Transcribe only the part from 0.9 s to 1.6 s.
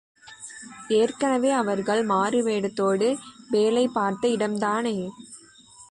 ஏற்கெனவே